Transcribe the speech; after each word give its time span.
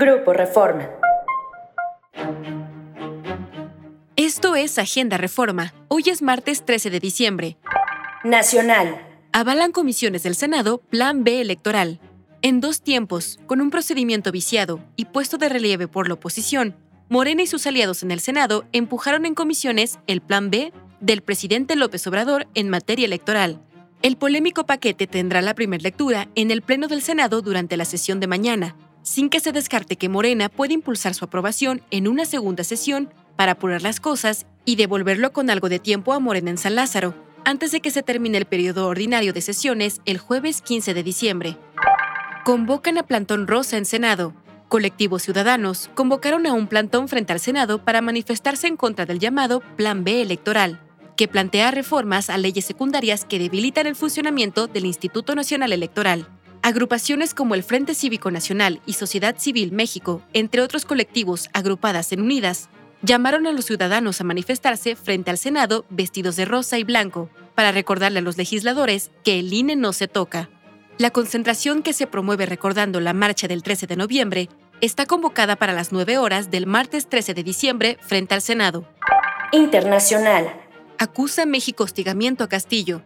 Grupo 0.00 0.32
Reforma. 0.32 0.88
Esto 4.14 4.54
es 4.54 4.78
Agenda 4.78 5.16
Reforma. 5.16 5.74
Hoy 5.88 6.04
es 6.06 6.22
martes 6.22 6.64
13 6.64 6.90
de 6.90 7.00
diciembre. 7.00 7.56
Nacional. 8.22 9.04
Avalan 9.32 9.72
comisiones 9.72 10.22
del 10.22 10.36
Senado 10.36 10.78
Plan 10.78 11.24
B 11.24 11.40
electoral. 11.40 11.98
En 12.42 12.60
dos 12.60 12.82
tiempos, 12.82 13.40
con 13.46 13.60
un 13.60 13.70
procedimiento 13.70 14.30
viciado 14.30 14.78
y 14.94 15.06
puesto 15.06 15.36
de 15.36 15.48
relieve 15.48 15.88
por 15.88 16.06
la 16.06 16.14
oposición, 16.14 16.76
Morena 17.08 17.42
y 17.42 17.48
sus 17.48 17.66
aliados 17.66 18.04
en 18.04 18.12
el 18.12 18.20
Senado 18.20 18.66
empujaron 18.70 19.26
en 19.26 19.34
comisiones 19.34 19.98
el 20.06 20.20
Plan 20.20 20.48
B 20.48 20.72
del 21.00 21.22
presidente 21.22 21.74
López 21.74 22.06
Obrador 22.06 22.46
en 22.54 22.68
materia 22.68 23.06
electoral. 23.06 23.60
El 24.02 24.16
polémico 24.16 24.64
paquete 24.64 25.08
tendrá 25.08 25.42
la 25.42 25.56
primera 25.56 25.82
lectura 25.82 26.28
en 26.36 26.52
el 26.52 26.62
Pleno 26.62 26.86
del 26.86 27.02
Senado 27.02 27.42
durante 27.42 27.76
la 27.76 27.84
sesión 27.84 28.20
de 28.20 28.28
mañana, 28.28 28.76
sin 29.08 29.30
que 29.30 29.40
se 29.40 29.52
descarte 29.52 29.96
que 29.96 30.10
Morena 30.10 30.50
puede 30.50 30.74
impulsar 30.74 31.14
su 31.14 31.24
aprobación 31.24 31.80
en 31.90 32.08
una 32.08 32.26
segunda 32.26 32.62
sesión 32.62 33.08
para 33.36 33.52
apurar 33.52 33.80
las 33.80 34.00
cosas 34.00 34.44
y 34.66 34.76
devolverlo 34.76 35.32
con 35.32 35.48
algo 35.48 35.70
de 35.70 35.78
tiempo 35.78 36.12
a 36.12 36.20
Morena 36.20 36.50
en 36.50 36.58
San 36.58 36.74
Lázaro, 36.74 37.14
antes 37.46 37.72
de 37.72 37.80
que 37.80 37.90
se 37.90 38.02
termine 38.02 38.36
el 38.36 38.44
periodo 38.44 38.86
ordinario 38.86 39.32
de 39.32 39.40
sesiones 39.40 40.02
el 40.04 40.18
jueves 40.18 40.60
15 40.60 40.92
de 40.92 41.02
diciembre. 41.02 41.56
Convocan 42.44 42.98
a 42.98 43.02
Plantón 43.02 43.46
Rosa 43.46 43.78
en 43.78 43.86
Senado. 43.86 44.34
Colectivos 44.68 45.22
ciudadanos 45.22 45.88
convocaron 45.94 46.46
a 46.46 46.52
un 46.52 46.66
plantón 46.66 47.08
frente 47.08 47.32
al 47.32 47.40
Senado 47.40 47.82
para 47.82 48.02
manifestarse 48.02 48.66
en 48.66 48.76
contra 48.76 49.06
del 49.06 49.20
llamado 49.20 49.60
Plan 49.76 50.04
B 50.04 50.20
electoral, 50.20 50.82
que 51.16 51.28
plantea 51.28 51.70
reformas 51.70 52.28
a 52.28 52.36
leyes 52.36 52.66
secundarias 52.66 53.24
que 53.24 53.38
debilitan 53.38 53.86
el 53.86 53.96
funcionamiento 53.96 54.66
del 54.66 54.84
Instituto 54.84 55.34
Nacional 55.34 55.72
Electoral. 55.72 56.28
Agrupaciones 56.68 57.32
como 57.32 57.54
el 57.54 57.62
Frente 57.62 57.94
Cívico 57.94 58.30
Nacional 58.30 58.82
y 58.84 58.92
Sociedad 58.92 59.36
Civil 59.38 59.72
México, 59.72 60.20
entre 60.34 60.60
otros 60.60 60.84
colectivos 60.84 61.48
agrupadas 61.54 62.12
en 62.12 62.20
Unidas, 62.20 62.68
llamaron 63.00 63.46
a 63.46 63.52
los 63.52 63.64
ciudadanos 63.64 64.20
a 64.20 64.24
manifestarse 64.24 64.94
frente 64.94 65.30
al 65.30 65.38
Senado 65.38 65.86
vestidos 65.88 66.36
de 66.36 66.44
rosa 66.44 66.76
y 66.76 66.84
blanco 66.84 67.30
para 67.54 67.72
recordarle 67.72 68.18
a 68.18 68.22
los 68.22 68.36
legisladores 68.36 69.10
que 69.24 69.38
el 69.38 69.50
INE 69.50 69.76
no 69.76 69.94
se 69.94 70.08
toca. 70.08 70.50
La 70.98 71.08
concentración 71.08 71.82
que 71.82 71.94
se 71.94 72.06
promueve 72.06 72.44
recordando 72.44 73.00
la 73.00 73.14
marcha 73.14 73.48
del 73.48 73.62
13 73.62 73.86
de 73.86 73.96
noviembre 73.96 74.50
está 74.82 75.06
convocada 75.06 75.56
para 75.56 75.72
las 75.72 75.90
9 75.90 76.18
horas 76.18 76.50
del 76.50 76.66
martes 76.66 77.08
13 77.08 77.32
de 77.32 77.44
diciembre 77.44 77.96
frente 78.02 78.34
al 78.34 78.42
Senado. 78.42 78.86
Internacional. 79.52 80.52
Acusa 80.98 81.46
México 81.46 81.84
hostigamiento 81.84 82.44
a 82.44 82.48
Castillo. 82.50 83.00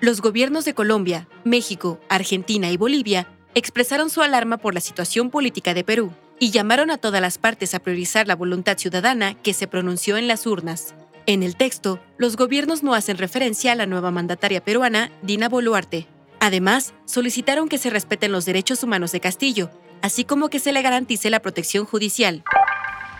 Los 0.00 0.20
gobiernos 0.20 0.64
de 0.64 0.74
Colombia, 0.74 1.28
México, 1.44 2.00
Argentina 2.08 2.70
y 2.70 2.76
Bolivia 2.76 3.28
expresaron 3.54 4.10
su 4.10 4.22
alarma 4.22 4.58
por 4.58 4.74
la 4.74 4.80
situación 4.80 5.30
política 5.30 5.74
de 5.74 5.84
Perú 5.84 6.12
y 6.38 6.50
llamaron 6.50 6.90
a 6.90 6.98
todas 6.98 7.20
las 7.20 7.38
partes 7.38 7.74
a 7.74 7.80
priorizar 7.80 8.28
la 8.28 8.36
voluntad 8.36 8.78
ciudadana 8.78 9.34
que 9.34 9.54
se 9.54 9.66
pronunció 9.66 10.16
en 10.16 10.28
las 10.28 10.46
urnas. 10.46 10.94
En 11.26 11.42
el 11.42 11.56
texto, 11.56 12.00
los 12.16 12.36
gobiernos 12.36 12.82
no 12.82 12.94
hacen 12.94 13.18
referencia 13.18 13.72
a 13.72 13.74
la 13.74 13.86
nueva 13.86 14.10
mandataria 14.10 14.62
peruana, 14.64 15.10
Dina 15.22 15.48
Boluarte, 15.48 16.06
Además, 16.40 16.94
solicitaron 17.04 17.68
que 17.68 17.78
se 17.78 17.90
respeten 17.90 18.32
los 18.32 18.44
derechos 18.44 18.82
humanos 18.82 19.12
de 19.12 19.20
Castillo, 19.20 19.70
así 20.02 20.24
como 20.24 20.48
que 20.48 20.60
se 20.60 20.72
le 20.72 20.82
garantice 20.82 21.30
la 21.30 21.40
protección 21.40 21.84
judicial. 21.84 22.44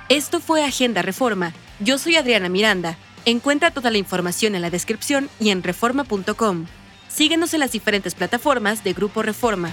Esto 0.09 0.41
fue 0.41 0.65
Agenda 0.65 1.03
Reforma. 1.03 1.53
Yo 1.81 1.99
soy 1.99 2.17
Adriana 2.17 2.49
Miranda. 2.49 2.97
Encuentra 3.25 3.71
toda 3.71 3.91
la 3.91 3.99
información 3.99 4.55
en 4.55 4.63
la 4.63 4.71
descripción 4.71 5.29
y 5.41 5.51
en 5.51 5.63
reforma.com. 5.63 6.67
Síguenos 7.09 7.55
en 7.55 7.61
las 7.61 7.73
diferentes 7.73 8.15
plataformas 8.15 8.85
de 8.85 8.93
Grupo 8.93 9.23
Reforma. 9.23 9.73